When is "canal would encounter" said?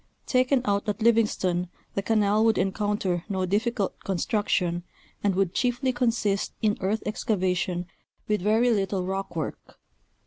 2.01-3.23